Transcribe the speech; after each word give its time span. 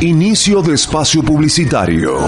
Inicio 0.00 0.62
de 0.62 0.74
espacio 0.74 1.22
publicitario. 1.22 2.18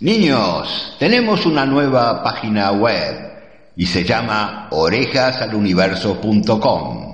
Niños, 0.00 0.96
tenemos 0.98 1.46
una 1.46 1.66
nueva 1.66 2.22
página 2.22 2.72
web 2.72 3.30
y 3.76 3.86
se 3.86 4.04
llama 4.04 4.68
orejasaluniverso.com. 4.70 7.10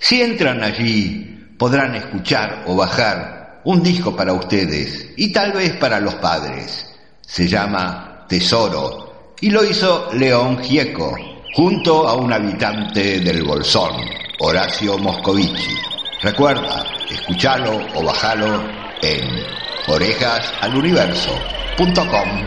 Si 0.00 0.20
entran 0.20 0.62
allí, 0.62 1.54
podrán 1.58 1.94
escuchar 1.94 2.64
o 2.66 2.76
bajar 2.76 3.60
un 3.64 3.82
disco 3.82 4.14
para 4.14 4.32
ustedes 4.32 5.10
y 5.16 5.32
tal 5.32 5.52
vez 5.52 5.74
para 5.76 6.00
los 6.00 6.14
padres. 6.16 6.86
Se 7.20 7.48
llama 7.48 8.26
Tesoro 8.28 9.34
y 9.40 9.50
lo 9.50 9.64
hizo 9.64 10.10
León 10.14 10.62
Gieco 10.62 11.16
junto 11.54 12.08
a 12.08 12.14
un 12.14 12.32
habitante 12.32 13.20
del 13.20 13.44
Bolsón, 13.44 13.92
Horacio 14.38 14.96
Moscovici. 14.98 15.76
Recuerda, 16.22 16.84
escuchalo 17.10 17.80
o 17.94 18.04
bajalo 18.04 18.62
en 19.02 19.44
orejasaluniverso.com. 19.86 22.46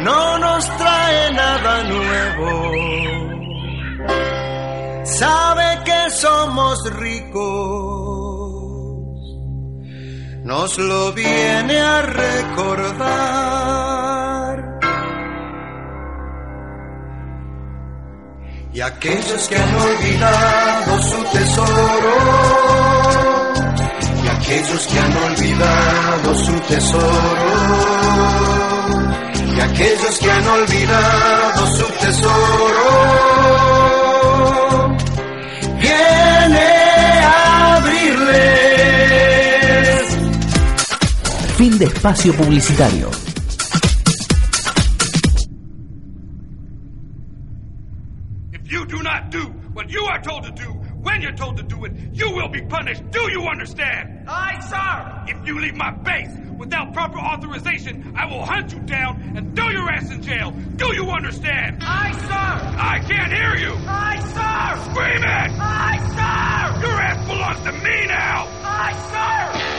No 0.00 0.38
nos 0.38 0.76
trae 0.76 1.32
nada 1.32 1.82
nuevo. 1.84 2.72
Sabe 5.04 5.78
que 5.84 6.10
somos 6.10 6.78
ricos. 6.94 8.52
Nos 10.44 10.76
lo 10.78 11.12
viene 11.12 11.78
a 11.78 12.02
recordar. 12.02 13.91
Y 18.82 18.84
aquellos 18.84 19.46
que 19.46 19.54
han 19.54 19.74
olvidado 19.76 21.02
su 21.02 21.22
tesoro 21.30 22.14
y 24.24 24.28
aquellos 24.28 24.86
que 24.88 24.98
han 24.98 25.16
olvidado 25.18 26.34
su 26.34 26.52
tesoro, 26.62 27.06
y 29.56 29.60
aquellos 29.60 30.18
que 30.18 30.32
han 30.32 30.48
olvidado 30.48 31.76
su 31.76 31.84
tesoro, 32.00 32.88
viene 35.78 36.68
a 37.22 37.76
abrirles. 37.76 38.42
Fin 41.56 41.78
de 41.78 41.84
espacio 41.84 42.34
publicitario. 42.34 43.31
Told 51.42 51.56
to 51.56 51.64
do 51.64 51.84
it, 51.84 51.92
you 52.14 52.30
will 52.36 52.48
be 52.48 52.62
punished. 52.62 53.02
Do 53.10 53.18
you 53.32 53.42
understand? 53.48 54.08
Aye, 54.28 54.60
sir. 54.70 55.34
If 55.34 55.44
you 55.46 55.60
leave 55.60 55.74
my 55.74 55.90
base 56.04 56.30
without 56.56 56.92
proper 56.94 57.18
authorization, 57.18 58.14
I 58.14 58.26
will 58.26 58.44
hunt 58.46 58.72
you 58.72 58.78
down 58.86 59.16
and 59.34 59.52
throw 59.56 59.68
your 59.70 59.90
ass 59.90 60.12
in 60.12 60.22
jail. 60.22 60.54
Do 60.76 60.86
you 60.94 61.10
understand? 61.10 61.78
Aye, 61.80 62.12
sir. 62.30 62.50
I 62.78 62.98
can't 63.10 63.32
hear 63.32 63.56
you. 63.56 63.74
Aye, 63.88 64.22
sir. 64.36 64.90
Scream 64.90 65.22
it! 65.24 65.50
Aye, 65.58 66.00
sir. 66.14 66.86
Your 66.86 67.00
ass 67.00 67.26
belongs 67.26 67.60
to 67.66 67.72
me 67.72 68.06
now. 68.06 68.46
Aye, 68.62 68.98
sir. 69.10 69.71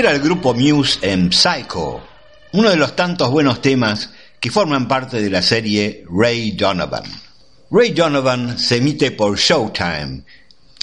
Era 0.00 0.12
el 0.12 0.20
grupo 0.22 0.54
Muse 0.54 0.98
en 1.02 1.30
Psycho, 1.30 2.00
uno 2.52 2.70
de 2.70 2.76
los 2.76 2.96
tantos 2.96 3.28
buenos 3.28 3.60
temas 3.60 4.08
que 4.40 4.50
forman 4.50 4.88
parte 4.88 5.20
de 5.20 5.28
la 5.28 5.42
serie 5.42 6.06
Ray 6.10 6.52
Donovan. 6.52 7.02
Ray 7.70 7.90
Donovan 7.90 8.58
se 8.58 8.78
emite 8.78 9.10
por 9.10 9.36
Showtime 9.36 10.22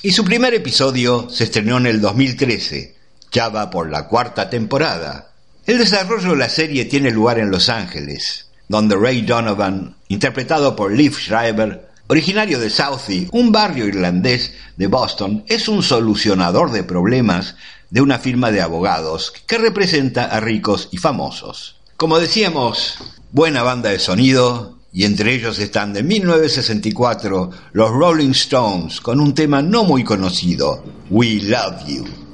y 0.03 0.11
su 0.11 0.23
primer 0.23 0.53
episodio 0.53 1.31
se 1.31 1.45
estrenó 1.45 1.79
en 1.79 1.87
el 1.87 1.99
2013, 1.99 2.95
ya 3.31 3.49
va 3.49 3.71
por 3.71 3.89
la 3.89 4.07
cuarta 4.07 4.51
temporada. 4.51 5.31
El 5.65 5.79
desarrollo 5.79 6.29
de 6.29 6.37
la 6.37 6.49
serie 6.49 6.85
tiene 6.85 7.09
lugar 7.09 7.39
en 7.39 7.49
Los 7.49 7.69
Ángeles, 7.69 8.51
donde 8.67 8.95
Ray 8.97 9.23
Donovan, 9.23 9.95
interpretado 10.09 10.75
por 10.75 10.91
Liv 10.91 11.15
Schreiber, 11.17 11.89
originario 12.05 12.59
de 12.59 12.69
Southie, 12.69 13.29
un 13.31 13.51
barrio 13.51 13.87
irlandés 13.87 14.53
de 14.75 14.85
Boston, 14.85 15.43
es 15.47 15.67
un 15.67 15.81
solucionador 15.81 16.71
de 16.71 16.83
problemas 16.83 17.55
de 17.89 18.01
una 18.01 18.19
firma 18.19 18.51
de 18.51 18.61
abogados 18.61 19.33
que 19.45 19.57
representa 19.57 20.25
a 20.25 20.39
ricos 20.39 20.89
y 20.91 20.97
famosos. 20.97 21.77
Como 21.95 22.19
decíamos, 22.19 22.97
buena 23.31 23.63
banda 23.63 23.89
de 23.89 23.99
sonido, 23.99 24.77
y 24.93 25.03
entre 25.03 25.33
ellos 25.33 25.59
están 25.59 25.93
de 25.93 26.03
1964 26.03 27.49
los 27.73 27.91
Rolling 27.91 28.31
Stones 28.31 29.01
con 29.01 29.19
un 29.19 29.33
tema 29.33 29.61
no 29.61 29.83
muy 29.83 30.03
conocido, 30.03 30.83
We 31.09 31.39
Love 31.41 31.85
You. 31.87 32.26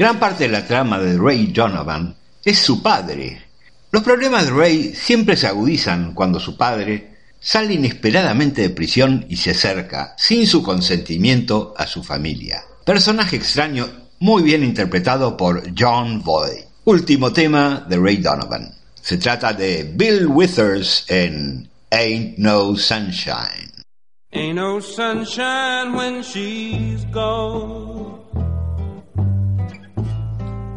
Gran 0.00 0.18
parte 0.18 0.44
de 0.44 0.50
la 0.50 0.66
trama 0.66 0.98
de 0.98 1.18
Ray 1.18 1.48
Donovan 1.48 2.16
es 2.42 2.58
su 2.58 2.82
padre, 2.82 3.42
Los 3.92 4.02
problemas 4.02 4.46
de 4.46 4.50
Ray 4.50 4.94
siempre 4.94 5.36
se 5.36 5.46
agudizan 5.46 6.14
cuando 6.14 6.40
su 6.40 6.56
padre 6.56 7.16
sale 7.38 7.74
inesperadamente 7.74 8.62
de 8.62 8.70
prisión 8.70 9.26
y 9.28 9.36
se 9.36 9.50
acerca, 9.50 10.14
sin 10.16 10.46
su 10.46 10.62
consentimiento, 10.62 11.74
a 11.76 11.86
su 11.86 12.02
familia. 12.02 12.62
Personaje 12.82 13.36
extraño 13.36 13.90
muy 14.20 14.42
bien 14.42 14.64
interpretado 14.64 15.36
por 15.36 15.64
John 15.78 16.22
Boyd. 16.22 16.64
Último 16.84 17.30
tema 17.30 17.84
de 17.86 17.98
Ray 17.98 18.16
Donovan. 18.16 18.74
Se 18.94 19.18
trata 19.18 19.52
de 19.52 19.92
Bill 19.94 20.28
Withers 20.28 21.04
en 21.08 21.68
Ain't 21.90 22.38
No 22.38 22.74
Sunshine. 22.74 23.84
Ain't 24.32 24.54
no 24.54 24.80
sunshine 24.80 25.94
when 25.94 26.22
she's 26.22 27.04
gone. 27.12 28.19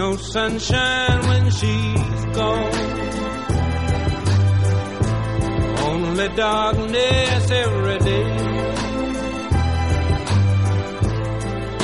No 0.00 0.16
sunshine 0.16 1.20
when 1.28 1.50
she's 1.50 2.24
gone. 2.38 2.74
Only 5.90 6.28
darkness 6.28 7.50
every 7.50 7.98
day. 8.08 8.28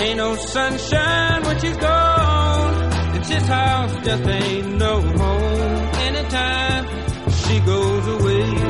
Ain't 0.02 0.16
no 0.16 0.35
sunshine 0.37 1.42
when 1.42 1.61
she's 1.61 1.76
gone. 1.76 2.75
It's 3.16 3.28
this 3.28 3.46
house 3.49 3.94
just 4.06 4.26
ain't 4.26 4.76
no 4.85 4.94
home. 5.20 5.82
Anytime 6.08 6.85
she 7.40 7.61
goes 7.61 8.06
away. 8.16 8.65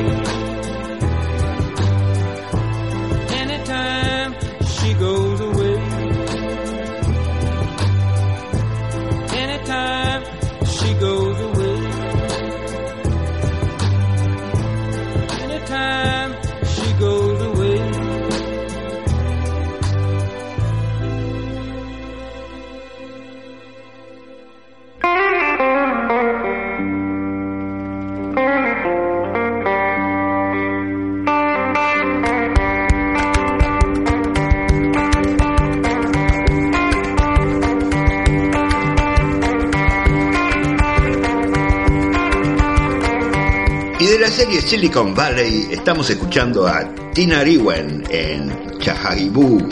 Silicon 44.61 45.13
Valley 45.13 45.67
estamos 45.71 46.09
escuchando 46.09 46.67
a 46.67 46.83
Tina 47.13 47.43
Riwen 47.43 48.03
en 48.09 48.79
Chahagibu. 48.79 49.67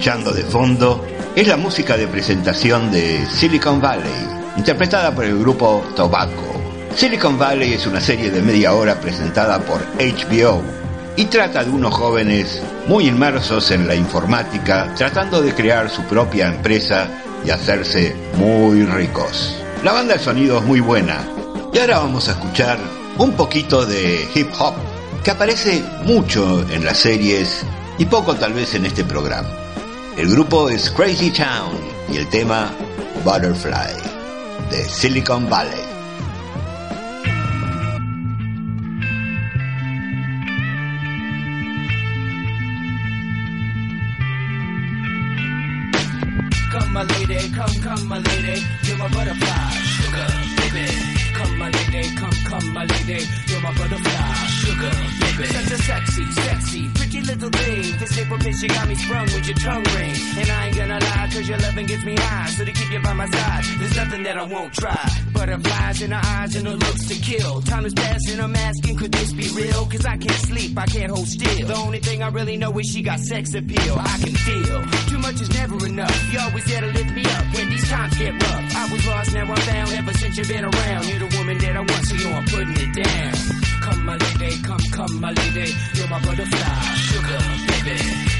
Escuchando 0.00 0.32
de 0.32 0.44
fondo 0.44 1.04
es 1.36 1.46
la 1.46 1.58
música 1.58 1.94
de 1.94 2.08
presentación 2.08 2.90
de 2.90 3.26
Silicon 3.26 3.82
Valley, 3.82 4.10
interpretada 4.56 5.14
por 5.14 5.26
el 5.26 5.38
grupo 5.38 5.84
Tobacco. 5.94 6.58
Silicon 6.96 7.38
Valley 7.38 7.74
es 7.74 7.86
una 7.86 8.00
serie 8.00 8.30
de 8.30 8.40
media 8.40 8.72
hora 8.72 8.98
presentada 8.98 9.58
por 9.58 9.82
HBO 9.98 10.62
y 11.16 11.26
trata 11.26 11.64
de 11.64 11.70
unos 11.70 11.92
jóvenes 11.92 12.62
muy 12.86 13.08
inmersos 13.08 13.70
en 13.72 13.86
la 13.86 13.94
informática 13.94 14.90
tratando 14.96 15.42
de 15.42 15.54
crear 15.54 15.90
su 15.90 16.02
propia 16.04 16.48
empresa 16.48 17.06
y 17.44 17.50
hacerse 17.50 18.16
muy 18.38 18.86
ricos. 18.86 19.62
La 19.84 19.92
banda 19.92 20.14
de 20.14 20.20
sonido 20.20 20.60
es 20.60 20.64
muy 20.64 20.80
buena 20.80 21.18
y 21.74 21.78
ahora 21.78 21.98
vamos 21.98 22.26
a 22.30 22.32
escuchar 22.32 22.78
un 23.18 23.32
poquito 23.32 23.84
de 23.84 24.26
hip 24.34 24.48
hop 24.58 24.76
que 25.22 25.32
aparece 25.32 25.84
mucho 26.04 26.64
en 26.70 26.86
las 26.86 26.96
series 26.96 27.66
y 27.98 28.06
poco 28.06 28.34
tal 28.34 28.54
vez 28.54 28.74
en 28.74 28.86
este 28.86 29.04
programa. 29.04 29.59
El 30.20 30.28
grupo 30.28 30.68
es 30.68 30.90
Crazy 30.90 31.30
Town 31.30 31.80
y 32.12 32.18
el 32.18 32.28
tema 32.28 32.70
Butterfly 33.24 33.96
de 34.70 34.84
Silicon 34.84 35.48
Valley. 35.48 35.80
Come 46.70 46.92
my 46.92 47.02
lady, 47.04 47.50
come, 47.54 47.80
come 47.80 48.06
my 48.06 48.18
lady, 48.18 48.62
you're 48.82 48.98
my 48.98 49.08
butterfly, 49.08 49.70
sugar, 49.96 50.26
baby. 50.58 51.20
Come 51.32 51.56
my 51.56 51.70
lady, 51.70 52.14
come, 52.14 52.30
come 52.44 52.72
my 52.74 52.84
lady, 52.84 53.24
you're 53.48 53.60
my 53.62 53.72
butterfly, 53.72 54.34
sugar, 54.60 54.90
baby. 55.18 55.48
Such 55.48 55.72
a 55.72 55.82
sexy, 55.82 56.30
sexy, 56.32 56.99
little 57.34 57.50
thing. 57.50 57.98
This 57.98 58.18
April 58.18 58.38
bitch, 58.38 58.62
you 58.62 58.68
got 58.68 58.88
me 58.88 58.94
sprung 58.94 59.24
with 59.26 59.46
your 59.46 59.56
tongue 59.56 59.84
ring. 59.94 60.14
And 60.38 60.50
I 60.50 60.66
ain't 60.66 60.76
gonna 60.76 60.98
lie, 60.98 61.28
cause 61.32 61.48
your 61.48 61.58
loving 61.58 61.86
gets 61.86 62.04
me 62.04 62.16
high. 62.16 62.50
So 62.50 62.64
to 62.64 62.72
keep 62.72 62.90
you 62.90 63.00
by 63.00 63.12
my 63.12 63.26
side, 63.26 63.64
there's 63.78 63.96
nothing 63.96 64.22
that 64.24 64.36
I 64.36 64.42
won't 64.42 64.72
try. 64.74 65.29
Butterflies 65.40 66.02
in 66.02 66.10
her 66.10 66.20
eyes 66.22 66.54
and 66.54 66.66
her 66.68 66.76
looks 66.76 67.08
to 67.08 67.14
kill. 67.14 67.62
Time 67.62 67.86
is 67.86 67.94
passing, 67.94 68.38
I'm 68.40 68.54
asking, 68.54 68.94
could 68.98 69.10
this 69.10 69.32
be 69.32 69.48
real? 69.56 69.86
Cause 69.86 70.04
I 70.04 70.18
can't 70.18 70.42
sleep, 70.44 70.76
I 70.76 70.84
can't 70.84 71.10
hold 71.10 71.26
still. 71.26 71.66
The 71.66 71.76
only 71.76 71.98
thing 71.98 72.22
I 72.22 72.28
really 72.28 72.58
know 72.58 72.78
is 72.78 72.86
she 72.88 73.00
got 73.00 73.20
sex 73.20 73.54
appeal. 73.54 73.96
I 73.98 74.18
can 74.20 74.34
feel 74.36 74.82
too 75.08 75.18
much 75.18 75.40
is 75.40 75.48
never 75.54 75.86
enough. 75.86 76.32
You 76.32 76.40
always 76.40 76.66
there 76.66 76.82
to 76.82 76.88
lift 76.88 77.14
me 77.14 77.24
up 77.24 77.54
when 77.54 77.70
these 77.70 77.88
times 77.88 78.18
get 78.18 78.34
rough. 78.34 78.76
I 78.76 78.92
was 78.92 79.06
lost, 79.06 79.32
now 79.32 79.44
I'm 79.44 79.56
found. 79.56 79.92
Ever 79.92 80.12
since 80.12 80.36
you've 80.36 80.48
been 80.48 80.64
around, 80.66 81.08
you're 81.08 81.26
the 81.26 81.36
woman 81.38 81.56
that 81.56 81.74
I 81.74 81.80
want, 81.80 82.04
so 82.04 82.14
you 82.16 82.28
I'm 82.28 82.44
putting 82.44 82.76
it 82.76 82.92
down. 83.02 83.32
Come 83.80 84.04
my 84.04 84.16
lady, 84.18 84.62
come, 84.62 84.84
come 84.92 85.20
my 85.22 85.32
lady, 85.32 85.72
you're 85.94 86.08
my 86.08 86.20
butterfly, 86.20 86.80
sugar 87.08 87.38
baby. 87.66 88.39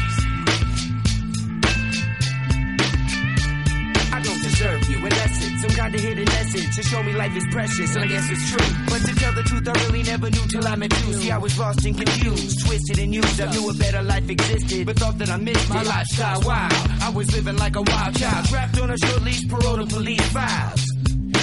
Deserve 4.61 4.89
you, 4.91 4.97
unless 4.97 5.43
it's 5.43 5.61
some 5.61 5.71
kind 5.71 5.95
of 5.95 6.01
hidden 6.01 6.25
message 6.25 6.75
to 6.75 6.83
show 6.83 7.01
me 7.01 7.13
life 7.13 7.35
is 7.35 7.43
precious, 7.49 7.95
and 7.95 8.05
I 8.05 8.07
guess 8.07 8.29
it's 8.29 8.51
true. 8.51 8.75
But 8.89 8.99
to 9.07 9.15
tell 9.15 9.33
the 9.33 9.41
truth, 9.41 9.67
I 9.67 9.73
really 9.85 10.03
never 10.03 10.29
knew 10.29 10.47
till 10.49 10.67
I 10.67 10.75
met 10.75 10.93
you. 11.07 11.13
See, 11.13 11.31
I 11.31 11.39
was 11.39 11.57
lost 11.57 11.83
and 11.83 11.97
confused, 11.97 12.67
twisted 12.67 12.99
and 12.99 13.11
used. 13.11 13.41
I 13.41 13.51
knew 13.51 13.67
a 13.67 13.73
better 13.73 14.03
life 14.03 14.29
existed, 14.29 14.85
but 14.85 14.99
thought 14.99 15.17
that 15.17 15.29
I 15.31 15.37
missed 15.37 15.67
my 15.67 15.81
lifestyle. 15.81 16.41
Wild, 16.43 16.73
I 17.01 17.09
was 17.09 17.33
living 17.33 17.57
like 17.57 17.75
a 17.75 17.81
wild 17.81 18.15
child, 18.15 18.45
trapped 18.49 18.79
on 18.79 18.91
a 18.91 18.97
short 18.99 19.23
leash, 19.23 19.47
parole 19.49 19.77
to 19.77 19.85
police 19.87 20.29
files. 20.31 20.85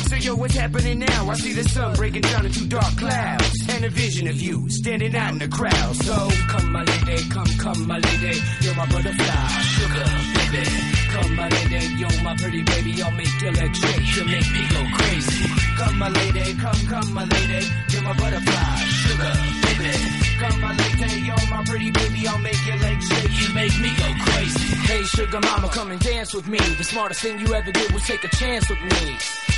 So 0.09 0.15
yo, 0.15 0.37
what's 0.37 0.55
happening 0.55 1.01
now? 1.01 1.29
I 1.29 1.35
see 1.35 1.53
the 1.53 1.69
sun 1.69 1.95
breaking 1.95 2.23
down 2.23 2.47
into 2.47 2.67
dark 2.67 2.97
clouds, 2.97 3.68
and 3.79 3.87
a 3.87 3.91
vision 3.91 4.27
of 4.27 4.41
you 4.43 4.69
standing 4.69 5.15
out 5.15 5.33
in 5.33 5.39
the 5.39 5.47
crowd. 5.47 5.95
So 6.03 6.17
come, 6.49 6.73
my 6.73 6.83
lady, 6.83 7.29
come, 7.31 7.47
come, 7.59 7.87
my 7.87 7.99
lady, 7.99 8.41
you're 8.61 8.75
my 8.75 8.87
butterfly, 8.87 9.49
sugar 9.75 10.09
baby. 10.35 10.67
Come, 11.15 11.37
my 11.37 11.49
lady, 11.49 11.87
you're 11.95 12.23
my 12.23 12.35
pretty 12.37 12.63
baby, 12.63 13.03
I'll 13.03 13.13
make 13.13 13.41
your 13.41 13.53
legs 13.53 13.79
shake, 13.79 14.17
you 14.17 14.25
make 14.25 14.51
me 14.51 14.63
go 14.75 14.83
crazy. 14.99 15.47
Come, 15.79 15.99
my 15.99 16.09
lady, 16.09 16.55
come, 16.55 16.81
come, 16.91 17.15
my 17.15 17.25
lady, 17.25 17.67
you're 17.91 18.03
my 18.03 18.15
butterfly, 18.19 18.77
sugar 18.99 19.35
baby. 19.63 19.95
Come, 20.43 20.61
my 20.61 20.75
lady, 20.75 21.21
you're 21.23 21.47
my 21.51 21.63
pretty 21.65 21.91
baby, 21.93 22.27
I'll 22.27 22.39
make 22.39 22.67
your 22.67 22.79
legs 22.79 23.07
shake, 23.07 23.31
you 23.31 23.55
make 23.55 23.79
me 23.79 23.91
go 23.95 24.09
crazy. 24.27 24.75
Hey, 24.91 25.03
sugar 25.05 25.41
mama, 25.41 25.69
come 25.69 25.93
and 25.93 26.01
dance 26.01 26.35
with 26.35 26.49
me. 26.49 26.59
The 26.59 26.85
smartest 26.85 27.21
thing 27.23 27.39
you 27.39 27.55
ever 27.55 27.71
did 27.71 27.93
was 27.93 28.03
take 28.03 28.25
a 28.25 28.29
chance 28.29 28.69
with 28.69 28.81
me. 28.81 29.58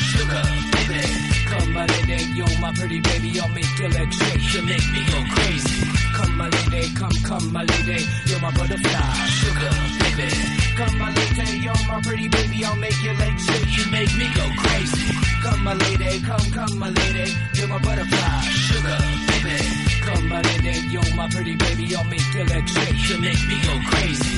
sugar, 0.21 0.43
baby. 0.73 1.01
Come, 1.49 1.73
my 1.73 1.85
lady, 1.85 2.23
you're 2.37 2.59
my 2.59 2.71
pretty 2.73 2.99
baby. 3.01 3.39
I'll 3.39 3.49
make 3.49 3.79
your 3.79 3.89
legs 3.89 4.15
shake, 4.17 4.53
you 4.53 4.61
make 4.63 4.87
me 4.93 5.01
go 5.09 5.19
crazy. 5.33 5.81
Come, 6.15 6.37
my 6.37 6.49
lady, 6.49 6.93
come, 6.95 7.17
come, 7.25 7.53
my 7.53 7.63
lady. 7.63 8.05
You're 8.27 8.39
my 8.39 8.51
butterfly, 8.51 9.13
sugar, 9.39 9.73
baby. 10.01 10.29
Come 10.77 10.97
my 10.99 11.11
lady, 11.13 11.57
you're 11.59 11.83
my 11.87 12.01
pretty 12.01 12.27
baby, 12.27 12.65
I'll 12.65 12.75
make 12.75 13.03
your 13.03 13.13
legs 13.15 13.45
shake, 13.45 13.77
you 13.77 13.91
make 13.91 14.13
me 14.15 14.27
go 14.35 14.45
crazy. 14.63 15.11
Come 15.43 15.63
my 15.63 15.73
lady, 15.73 16.19
come, 16.21 16.47
come 16.51 16.79
my 16.79 16.89
lady, 16.89 17.33
you're 17.55 17.67
my 17.67 17.79
butterfly, 17.79 18.41
sugar, 18.67 18.97
baby. 19.27 19.57
Come, 20.05 20.29
my 20.29 20.41
lady, 20.41 20.79
you're 20.93 21.15
my 21.15 21.27
pretty 21.29 21.55
baby. 21.55 21.95
I'll 21.95 22.05
make 22.05 22.33
your 22.33 22.45
legs 22.45 22.71
shake, 22.71 23.09
you 23.09 23.17
make 23.19 23.41
me 23.49 23.57
go 23.67 23.73
crazy. 23.89 24.35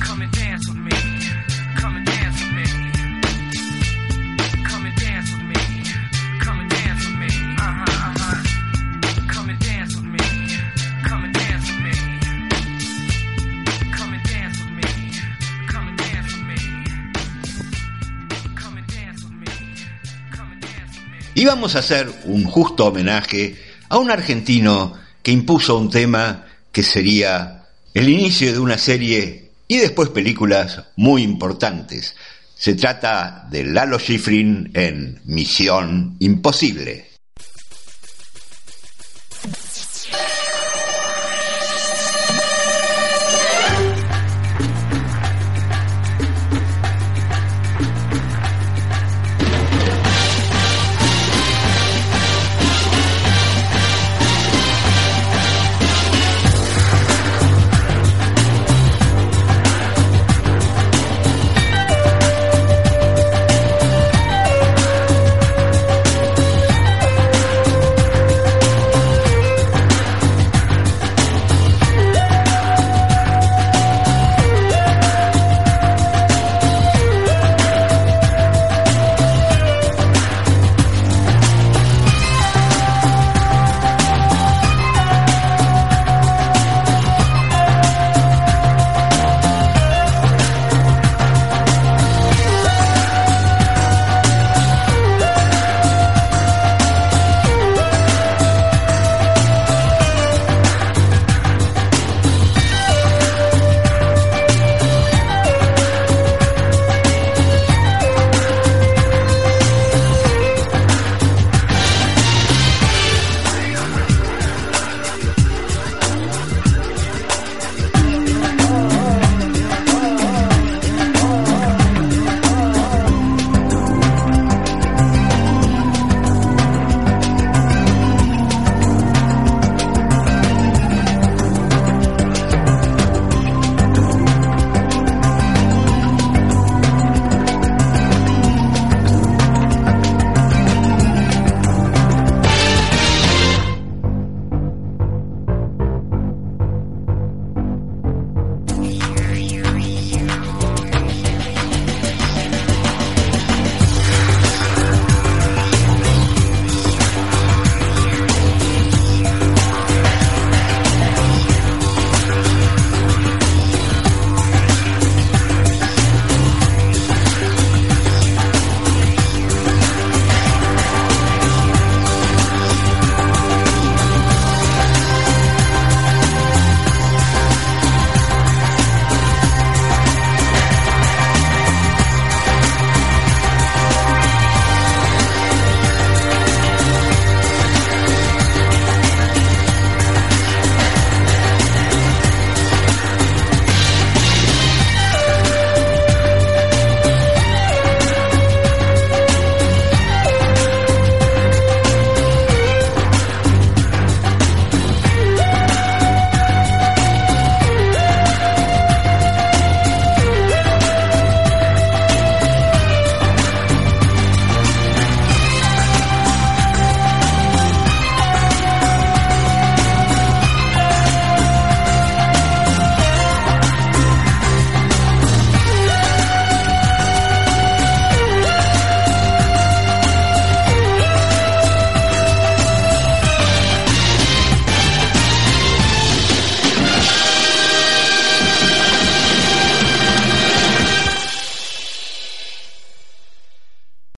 Come 0.00 0.22
and 0.22 0.32
dance 0.32 0.68
with 0.68 0.77
Y 21.38 21.44
vamos 21.44 21.76
a 21.76 21.78
hacer 21.78 22.12
un 22.24 22.42
justo 22.42 22.86
homenaje 22.86 23.54
a 23.90 23.98
un 23.98 24.10
argentino 24.10 24.94
que 25.22 25.30
impuso 25.30 25.78
un 25.78 25.88
tema 25.88 26.44
que 26.72 26.82
sería 26.82 27.62
el 27.94 28.08
inicio 28.08 28.52
de 28.52 28.58
una 28.58 28.76
serie 28.76 29.52
y 29.68 29.76
después 29.76 30.08
películas 30.08 30.86
muy 30.96 31.22
importantes. 31.22 32.16
Se 32.56 32.74
trata 32.74 33.46
de 33.52 33.62
Lalo 33.62 34.00
Schifrin 34.00 34.72
en 34.74 35.20
Misión 35.26 36.16
Imposible. 36.18 37.07